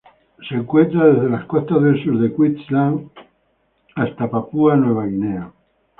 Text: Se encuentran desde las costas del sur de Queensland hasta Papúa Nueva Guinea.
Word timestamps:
Se 0.49 0.55
encuentran 0.55 1.13
desde 1.13 1.29
las 1.29 1.45
costas 1.45 1.79
del 1.83 2.03
sur 2.03 2.17
de 2.19 2.33
Queensland 2.35 3.11
hasta 3.93 4.31
Papúa 4.31 4.75
Nueva 4.75 5.05
Guinea. 5.05 5.53